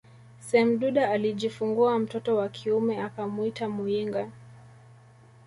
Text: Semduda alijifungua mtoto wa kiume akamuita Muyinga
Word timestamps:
Semduda 0.39 1.09
alijifungua 1.11 1.99
mtoto 1.99 2.35
wa 2.35 2.49
kiume 2.49 3.01
akamuita 3.01 3.69
Muyinga 3.69 4.31